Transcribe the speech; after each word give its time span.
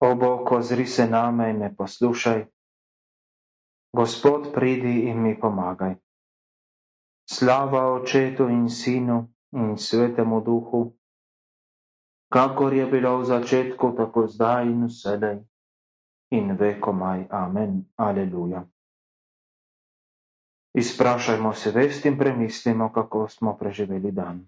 O 0.00 0.14
Bog, 0.14 0.52
ozri 0.52 0.86
se 0.86 1.08
name 1.08 1.50
in 1.50 1.58
me 1.58 1.74
poslušaj. 1.76 2.46
Gospod, 3.92 4.52
pridi 4.54 5.08
in 5.08 5.22
mi 5.22 5.40
pomagaj. 5.40 5.94
Slava 7.30 7.92
očetu 7.92 8.48
in 8.48 8.68
sinu 8.70 9.28
in 9.52 9.76
svetemu 9.78 10.40
duhu, 10.40 10.92
kakor 12.28 12.74
je 12.74 12.86
bilo 12.86 13.18
v 13.18 13.24
začetku, 13.24 13.92
tako 13.96 14.26
zdaj 14.28 14.68
in 14.68 14.84
vselej 14.86 15.40
in 16.30 16.52
vekomaj. 16.58 17.26
Amen. 17.30 17.84
Aleluja. 17.96 18.66
Izprašajmo 20.76 21.52
se 21.52 21.70
vest 21.70 22.04
in 22.04 22.18
premislimo, 22.18 22.92
kako 22.92 23.28
smo 23.28 23.56
preživeli 23.56 24.12
dan. 24.12 24.44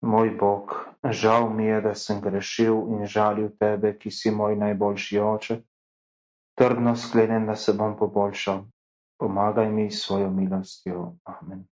Moj 0.00 0.30
Bog, 0.40 0.72
žal 1.04 1.50
mi 1.52 1.64
je, 1.64 1.80
da 1.80 1.94
sem 1.94 2.20
grešil 2.20 2.88
in 2.88 3.06
žalil 3.06 3.50
tebe, 3.60 3.92
ki 3.98 4.10
si 4.10 4.30
moj 4.32 4.56
najboljši 4.56 5.18
oče. 5.20 5.56
Trdno 6.56 6.96
sklenem, 6.96 7.46
da 7.46 7.56
se 7.56 7.72
bom 7.72 7.96
poboljšal. 7.98 8.64
Pomagaj 9.20 9.68
mi 9.72 9.90
s 9.90 10.00
svojo 10.06 10.30
milostjo. 10.30 11.16
Amen. 11.24 11.66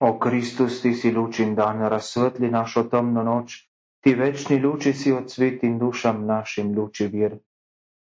O 0.00 0.18
Kristus, 0.18 0.82
ti 0.82 0.92
si 0.94 1.10
luč 1.10 1.40
in 1.40 1.54
dan, 1.54 1.80
razsvetli 1.88 2.50
našo 2.50 2.84
temno 2.84 3.24
noč, 3.24 3.64
ti 4.04 4.14
večni 4.14 4.60
luči 4.60 4.92
si 4.92 5.12
odsvet 5.12 5.64
in 5.64 5.78
dušam 5.78 6.26
našim 6.26 6.76
luči 6.76 7.08
vir. 7.08 7.38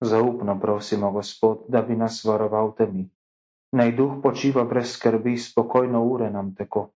Zaupno 0.01 0.59
prosimo, 0.59 1.11
Gospod, 1.11 1.67
da 1.67 1.81
bi 1.81 1.95
nas 1.95 2.23
varoval 2.23 2.73
temi 2.75 3.09
naj 3.75 3.91
duh 3.91 4.19
počiva 4.23 4.63
brez 4.63 4.95
skrbi, 4.95 5.37
spokojno 5.37 6.03
ure 6.03 6.29
nam 6.31 6.55
tako. 6.55 6.89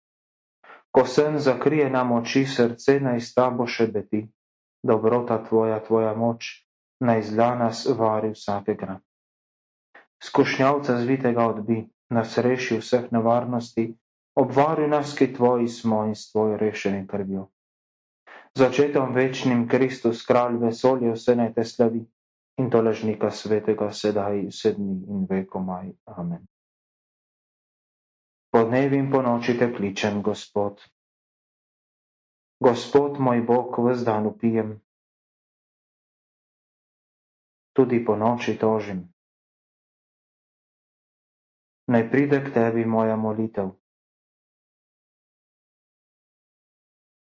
Ko 0.90 1.04
sen 1.06 1.38
zakrije 1.38 1.90
nam 1.90 2.12
oči, 2.12 2.46
srce 2.46 3.00
naj 3.00 3.20
s 3.20 3.34
tabo 3.34 3.66
še 3.66 3.86
beti, 3.92 4.22
dobrota 4.82 5.38
tvoja, 5.48 5.80
tvoja 5.84 6.14
moč, 6.14 6.48
naj 7.04 7.22
zla 7.30 7.54
nas 7.58 7.84
vari 7.98 8.30
vsakega. 8.34 9.00
Skušnjavca 10.24 10.98
zvitega 11.02 11.46
odbi, 11.46 11.82
nas 12.10 12.38
reši 12.38 12.78
vseh 12.80 13.10
nevarnosti, 13.12 13.92
obvari 14.38 14.88
nas, 14.88 15.14
ki 15.18 15.32
tvoji 15.34 15.68
smo 15.68 16.04
in 16.06 16.14
s 16.14 16.30
tvojo 16.32 16.56
rešenim 16.56 17.06
krvjo. 17.06 17.48
Začetom 18.58 19.14
večnim 19.14 19.68
Kristus, 19.68 20.24
kralj 20.26 20.56
vesolja, 20.62 21.12
vse 21.14 21.36
naj 21.36 21.52
te 21.54 21.64
slavi 21.64 22.06
in 22.58 22.70
to 22.70 22.80
ležnika 22.82 23.30
svetega 23.30 23.92
sedaj, 23.92 24.48
sedmi 24.50 24.96
in 25.06 25.26
vekomaj. 25.30 25.92
Amen. 26.16 26.46
Po 28.58 28.64
dnevi 28.64 28.98
in 28.98 29.06
po 29.06 29.22
noči 29.22 29.54
te 29.54 29.70
kličem, 29.70 30.18
Gospod. 30.18 30.82
Gospod 32.58 33.20
moj 33.20 33.38
Bog, 33.40 33.76
vse 33.78 34.02
dan 34.02 34.26
upijem, 34.26 34.72
tudi 37.70 38.02
po 38.02 38.16
noči 38.16 38.58
tožim. 38.58 39.04
Naj 41.86 42.10
pride 42.10 42.42
k 42.42 42.50
tebi 42.50 42.82
moja 42.84 43.14
molitev. 43.16 43.70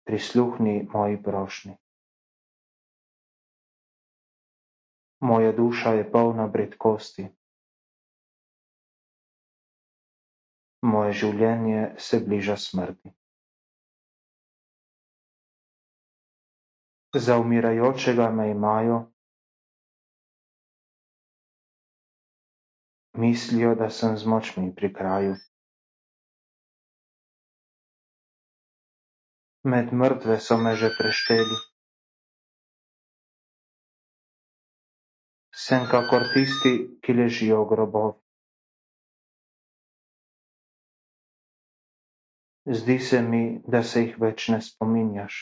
Prisluhni 0.04 0.90
moji 0.90 1.22
prošnji. 1.22 1.78
Moja 5.22 5.54
duša 5.54 5.94
je 5.94 6.10
polna 6.12 6.48
bredkosti. 6.48 7.30
Moje 10.82 11.14
življenje 11.14 11.82
se 12.02 12.20
bliža 12.20 12.58
smrti. 12.58 13.12
Za 17.14 17.38
umirajočega 17.38 18.30
me 18.32 18.48
imajo, 18.52 18.98
mislijo, 23.14 23.76
da 23.76 23.90
sem 23.90 24.18
z 24.18 24.26
močmi 24.26 24.72
pri 24.76 24.94
kraju. 24.94 25.36
Med 29.64 29.94
mrtve 29.94 30.40
so 30.40 30.58
me 30.58 30.74
že 30.76 30.90
prešteli. 30.98 31.60
Sem 35.54 35.86
kakor 35.92 36.26
tisti, 36.34 36.74
ki 37.04 37.14
ležijo 37.14 37.62
v 37.62 37.70
grobovih. 37.76 38.21
Zdi 42.66 43.00
se 43.00 43.22
mi, 43.22 43.62
da 43.68 43.82
se 43.84 44.02
jih 44.04 44.18
več 44.22 44.50
ne 44.50 44.60
spominjaš. 44.62 45.38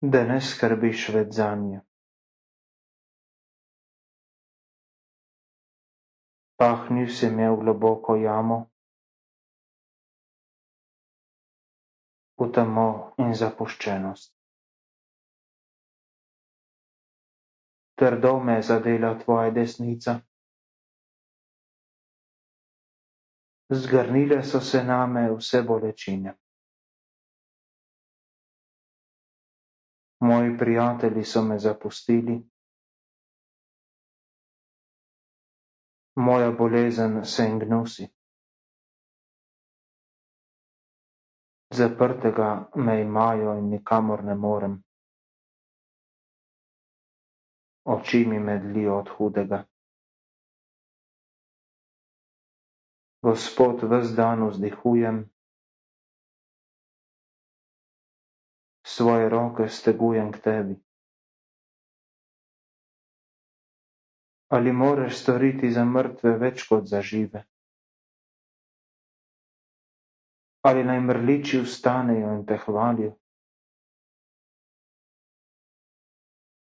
Da 0.00 0.22
ne 0.24 0.36
skrbiš 0.40 1.08
več 1.16 1.32
zanje. 1.38 1.80
Pahnil 6.60 7.08
si 7.10 7.30
me 7.30 7.50
v 7.50 7.58
globoko 7.64 8.14
jamo, 8.16 8.60
v 12.38 12.50
temo 12.52 12.86
in 13.18 13.34
zapuščenost. 13.34 14.32
Trdo 18.00 18.38
me 18.40 18.54
je 18.54 18.62
zadela 18.64 19.14
tvoja 19.18 19.50
desnica. 19.52 20.20
Zgrnile 23.70 24.42
so 24.42 24.60
se 24.60 24.84
name 24.84 25.30
vse 25.36 25.62
bolečine. 25.62 26.34
Moji 30.20 30.58
prijatelji 30.58 31.24
so 31.24 31.42
me 31.42 31.58
zapustili, 31.58 32.42
moja 36.16 36.50
bolezen 36.50 37.24
se 37.24 37.44
jim 37.44 37.58
gnusi. 37.58 38.08
Zaprtega 41.74 42.70
me 42.74 43.00
imajo 43.00 43.54
in 43.58 43.70
nikamor 43.70 44.24
ne 44.24 44.34
morem. 44.34 44.82
Oči 47.84 48.24
mi 48.26 48.38
medlijo 48.38 48.98
od 48.98 49.08
hudega. 49.08 49.64
Gospod, 53.22 53.82
ves 53.84 54.14
dan 54.16 54.48
vzdihujem, 54.48 55.24
svoje 58.82 59.28
roke 59.28 59.68
stegujem 59.68 60.32
k 60.32 60.38
tebi. 60.38 60.76
Ali 64.48 64.72
moreš 64.72 65.20
storiti 65.20 65.70
za 65.70 65.84
mrtve 65.84 66.32
več 66.38 66.64
kot 66.66 66.84
za 66.84 66.98
žive? 67.02 67.44
Ali 70.62 70.82
naj 70.84 71.00
mrliči 71.00 71.60
vstanejo 71.60 72.32
in 72.34 72.42
te 72.44 72.58
hvalijo? 72.58 73.12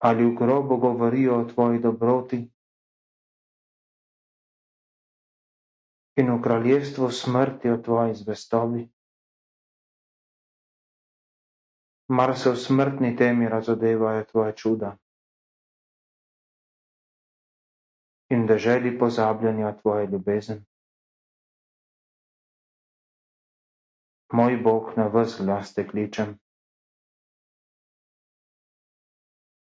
Ali 0.00 0.25
v 0.25 0.35
grobu 0.35 0.76
govorijo 0.79 1.41
o 1.41 1.44
tvoji 1.44 1.79
dobroti? 1.79 2.43
In 6.17 6.33
v 6.33 6.43
kraljestvu 6.43 7.11
smrti 7.11 7.71
o 7.71 7.77
tvoji 7.77 8.15
zvestobi. 8.15 8.89
Mar 12.09 12.35
se 12.39 12.51
v 12.51 12.57
smrtni 12.57 13.17
temi 13.17 13.49
razodevajo 13.49 14.25
tvoje 14.25 14.57
čuda 14.57 14.97
in 18.31 18.47
da 18.47 18.59
želi 18.59 18.99
pozabljanja 18.99 19.77
tvoje 19.77 20.07
ljubezen. 20.07 20.65
Moj 24.33 24.56
Bog, 24.56 24.93
na 24.97 25.06
vas 25.06 25.41
glas 25.41 25.75
te 25.75 25.89
kličem. 25.89 26.39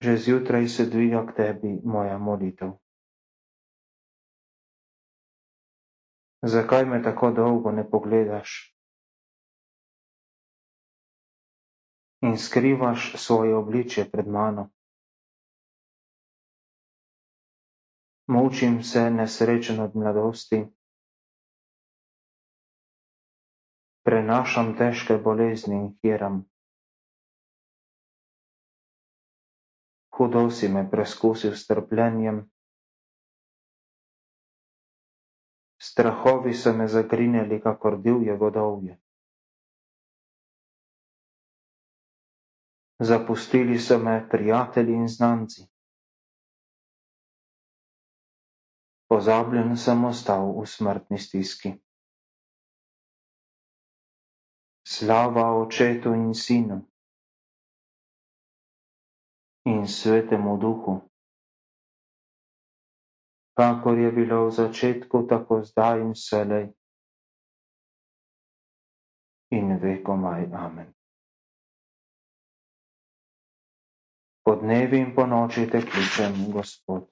Že 0.01 0.17
zjutraj 0.17 0.69
se 0.69 0.87
dviga 0.87 1.27
k 1.27 1.37
tebi 1.37 1.81
moja 1.85 2.19
molitev. 2.19 2.73
Zakaj 6.43 6.85
me 6.85 7.03
tako 7.03 7.31
dolgo 7.31 7.71
ne 7.71 7.91
pogledaš? 7.91 8.71
in 12.21 12.39
skrivaš 12.39 13.15
svoje 13.17 13.57
obličje 13.57 14.11
pred 14.11 14.29
mano. 14.29 14.69
Mučim 18.27 18.83
se 18.83 19.11
nesrečen 19.11 19.81
od 19.81 19.97
mladosti, 19.97 20.67
prenašam 24.05 24.77
težke 24.79 25.17
bolezni 25.19 25.77
in 25.77 25.89
hiram. 26.03 26.45
Hudo 30.17 30.51
si 30.51 30.69
me 30.69 30.91
preskusil 30.91 31.57
s 31.57 31.67
trpljenjem, 31.67 32.51
strahovi 36.01 36.55
so 36.55 36.73
me 36.73 36.89
zagrinjali, 36.89 37.61
kakor 37.61 37.99
divje 38.01 38.37
vodovje. 38.37 38.97
Zapustili 42.99 43.79
so 43.79 43.99
me 43.99 44.29
prijatelji 44.31 44.95
in 44.95 45.09
znanci. 45.09 45.67
Pozabljen 49.09 49.77
sem 49.77 50.05
ostal 50.05 50.49
v 50.61 50.67
smrtni 50.67 51.19
stiski. 51.19 51.75
Slava 54.89 55.53
očetu 55.61 56.15
in 56.15 56.35
sinu 56.35 56.81
in 59.65 59.89
svetemu 59.89 60.57
duhu, 60.57 61.10
kakor 63.55 63.99
je 63.99 64.13
bilo 64.13 64.47
v 64.47 64.53
začetku, 64.53 65.27
tako 65.27 65.63
zdaj 65.63 66.01
in 66.01 66.13
vselej 66.13 66.71
in 69.51 69.79
vekomaj. 69.79 70.47
Amen. 70.55 70.95
Po 74.43 74.57
dnevi 74.57 74.99
in 74.99 75.15
po 75.15 75.27
noči 75.27 75.67
te 75.71 75.83
kličem, 75.83 76.53
Gospod. 76.53 77.11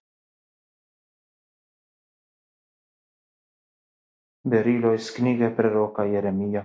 Berilo 4.42 4.94
iz 4.94 5.10
knjige 5.12 5.50
preroka 5.56 6.04
Jeremija. 6.04 6.64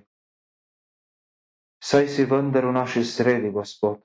Saj 1.83 2.07
si 2.07 2.25
vendar 2.25 2.65
v 2.65 2.71
naši 2.71 3.03
sredi, 3.03 3.51
Gospod. 3.51 3.99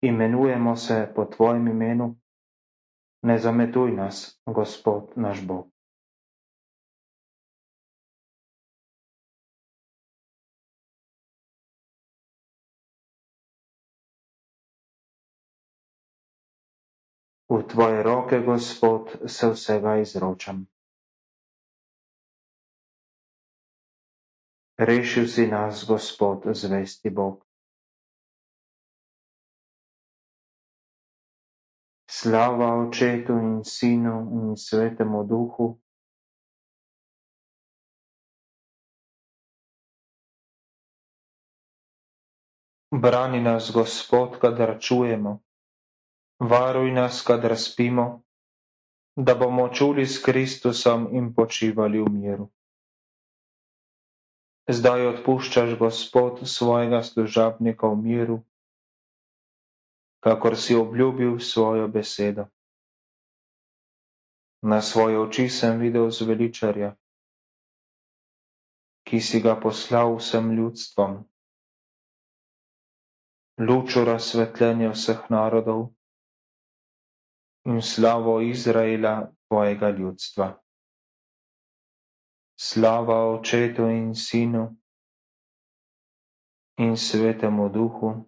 Imenujemo 0.00 0.76
se 0.76 1.12
po 1.14 1.24
Tvojem 1.24 1.68
imenu. 1.68 2.16
Ne 3.22 3.38
zametuj 3.38 3.92
nas, 3.92 4.20
Gospod 4.46 5.12
naš 5.16 5.40
Bog. 5.42 5.70
V 17.48 17.62
Tvoje 17.64 18.02
roke, 18.02 18.40
Gospod, 18.40 19.16
se 19.26 19.48
vsega 19.48 19.96
izročam. 19.96 20.66
Rešil 24.78 25.26
si 25.26 25.46
nas, 25.46 25.84
Gospod, 25.84 26.42
zvesti 26.48 27.10
Bog. 27.10 27.45
Slava 32.16 32.68
Očetu 32.80 33.32
in 33.38 33.64
Sinu 33.64 34.16
in 34.32 34.56
Svetemu 34.56 35.24
Duhu. 35.24 35.66
Brani 42.90 43.40
nas, 43.40 43.70
Gospod, 43.70 44.38
kadar 44.38 44.78
čujemo 44.80 45.40
varuj 46.38 46.92
nas, 46.92 47.22
kadar 47.22 47.56
spimo, 47.56 48.22
da 49.16 49.34
bomo 49.34 49.68
čuli 49.68 50.06
s 50.06 50.20
Kristusom 50.24 51.08
in 51.12 51.34
počivali 51.34 52.00
v 52.00 52.08
miru. 52.08 52.50
Zdaj 54.68 55.06
odpuščaš, 55.06 55.78
Gospod, 55.78 56.44
svojega 56.44 57.02
služabnika 57.02 57.88
v 57.88 57.96
miru, 57.96 58.36
kakor 60.26 60.58
si 60.58 60.74
obljubil 60.74 61.38
svojo 61.38 61.88
besedo. 61.88 62.50
Na 64.66 64.82
svoje 64.82 65.20
oči 65.22 65.46
sem 65.46 65.78
videl 65.78 66.10
zveličarja, 66.10 66.96
ki 69.06 69.20
si 69.22 69.38
ga 69.38 69.54
poslal 69.54 70.18
vsem 70.18 70.50
ljudstvom, 70.50 71.22
lučo 73.62 74.02
razsvetljenja 74.02 74.90
vseh 74.90 75.30
narodov 75.30 75.94
in 77.70 77.78
slavo 77.78 78.40
Izraela, 78.42 79.30
tvojega 79.46 79.94
ljudstva. 79.94 80.58
Slava 82.58 83.30
Očetu 83.30 83.86
in 83.94 84.14
Sinu 84.14 84.74
in 86.82 86.96
Svetemu 86.96 87.68
Duhu, 87.68 88.26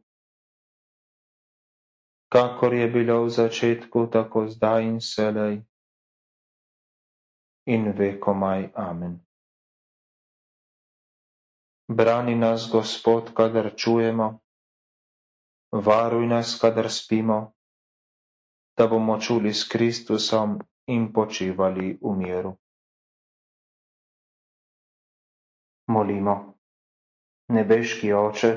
kakor 2.28 2.74
je 2.74 2.88
bilo 2.88 3.24
v 3.24 3.30
začetku, 3.30 4.06
tako 4.06 4.46
zdaj 4.46 4.84
in 4.84 4.98
selej 5.00 5.62
in 7.66 7.92
vekomaj. 7.92 8.70
Amen. 8.76 9.20
Brani 11.88 12.34
nas, 12.34 12.68
Gospod, 12.68 13.32
kadar 13.32 13.72
čujemo, 13.74 14.40
varuj 15.72 16.26
nas, 16.26 16.56
kadar 16.56 16.90
spimo 16.90 17.52
da 18.78 18.86
bomo 18.86 19.18
čuli 19.20 19.50
s 19.50 19.66
Kristusom 19.68 20.58
in 20.86 21.12
počivali 21.12 21.98
v 21.98 22.12
miru. 22.14 22.52
Molimo. 25.86 26.54
Nebeški 27.48 28.12
oče, 28.12 28.50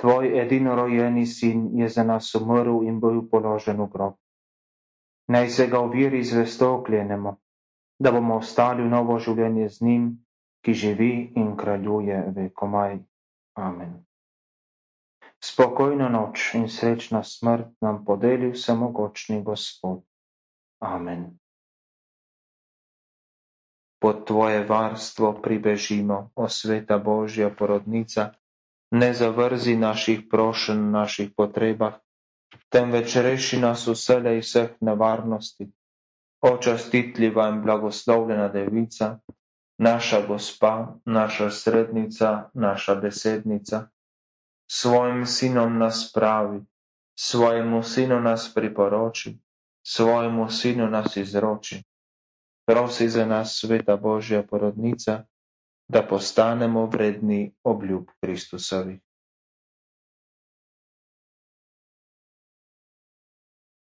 tvoj 0.00 0.40
edinorojeni 0.40 1.26
sin 1.26 1.70
je 1.78 1.88
za 1.88 2.04
nas 2.04 2.34
umrl 2.34 2.84
in 2.84 3.00
bil 3.00 3.22
položen 3.30 3.80
v 3.80 3.88
grob. 3.92 4.14
Naj 5.28 5.48
se 5.50 5.66
ga 5.66 5.80
v 5.82 5.90
viri 5.90 6.22
zvesto 6.24 6.74
oklenemo, 6.78 7.36
da 7.98 8.12
bomo 8.12 8.36
ostali 8.36 8.82
v 8.82 8.90
novo 8.90 9.18
življenje 9.18 9.68
z 9.68 9.82
njim, 9.82 10.04
ki 10.62 10.74
živi 10.74 11.12
in 11.36 11.56
kraljuje 11.56 12.20
vekomaj. 12.36 12.98
Amen. 13.56 14.06
Spokojno 15.42 16.08
noč 16.08 16.54
in 16.54 16.68
srečno 16.68 17.22
smrt 17.22 17.74
nam 17.80 18.04
podeli 18.04 18.50
vsemogočni 18.52 19.42
Gospod. 19.42 20.02
Amen. 20.82 21.38
Pod 23.98 24.26
Tvoje 24.26 24.64
varstvo 24.64 25.32
pribežimo, 25.42 26.30
o 26.34 26.48
sveta 26.48 26.98
Božja 26.98 27.50
porodnica, 27.50 28.32
ne 28.96 29.12
zavrzi 29.14 29.76
naših 29.76 30.20
prošen, 30.30 30.90
naših 30.90 31.30
potrebah, 31.36 31.98
temveč 32.72 33.16
reši 33.16 33.60
nas 33.60 33.86
vselej 33.88 34.40
vseh 34.44 34.70
nevarnosti. 34.80 35.68
Očastitljiva 36.40 37.48
in 37.48 37.60
blagoslovljena 37.64 38.48
devica, 38.48 39.18
naša 39.78 40.22
gospa, 40.26 40.72
naša 41.04 41.50
srednica, 41.50 42.32
naša 42.54 42.94
besednica 42.94 43.86
svojim 44.66 45.26
sinom 45.26 45.78
nas 45.78 46.12
pravi, 46.14 46.64
svojemu 47.18 47.82
sinu 47.82 48.20
nas 48.20 48.54
priporoči, 48.54 49.38
svojemu 49.86 50.50
sinu 50.50 50.90
nas 50.90 51.16
izroči. 51.16 51.82
Prosi 52.66 53.08
za 53.08 53.26
nas, 53.26 53.58
sveta 53.60 53.96
Božja 53.96 54.42
porodnica, 54.42 55.24
da 55.88 56.02
postanemo 56.02 56.86
vredni 56.86 57.54
obljub 57.64 58.06
Kristusovi. 58.20 59.00